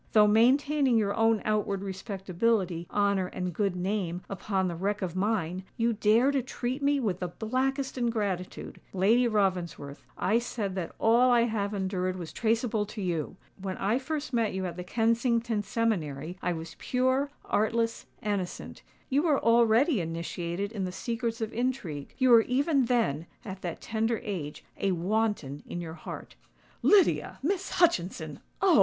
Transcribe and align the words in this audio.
Though 0.13 0.25
maintaining 0.25 0.97
your 0.97 1.13
own 1.13 1.43
outward 1.45 1.83
respectability, 1.83 2.87
honour, 2.89 3.27
and 3.27 3.53
good 3.53 3.75
name 3.75 4.23
upon 4.31 4.67
the 4.67 4.75
wreck 4.75 5.03
of 5.03 5.15
mine, 5.15 5.63
you 5.77 5.93
dare 5.93 6.31
to 6.31 6.41
treat 6.41 6.81
me 6.81 6.99
with 6.99 7.19
the 7.19 7.27
blackest 7.27 7.99
ingratitude! 7.99 8.81
Lady 8.93 9.27
Ravensworth, 9.27 10.03
I 10.17 10.39
said 10.39 10.73
that 10.73 10.95
all 10.97 11.29
I 11.29 11.41
have 11.41 11.75
endured 11.75 12.15
was 12.15 12.33
traceable 12.33 12.83
to 12.87 12.99
you! 12.99 13.35
When 13.61 13.77
I 13.77 13.99
first 13.99 14.33
met 14.33 14.55
you 14.55 14.65
at 14.65 14.75
the 14.75 14.83
Kensington 14.83 15.61
seminary, 15.61 16.35
I 16.41 16.51
was 16.51 16.75
pure, 16.79 17.29
artless, 17.45 18.07
innocent:—you 18.23 19.21
were 19.21 19.37
already 19.39 20.01
initiated 20.01 20.71
in 20.71 20.83
the 20.83 20.91
secrets 20.91 21.41
of 21.41 21.53
intrigue—you 21.53 22.27
were 22.27 22.41
even 22.41 22.85
then, 22.85 23.27
at 23.45 23.61
that 23.61 23.81
tender 23.81 24.19
age, 24.23 24.65
a 24.79 24.93
wanton 24.93 25.61
in 25.67 25.79
your 25.79 25.93
heart." 25.93 26.33
"Lydia—Miss 26.81 27.69
Hutchinson! 27.73 28.39
Oh! 28.63 28.79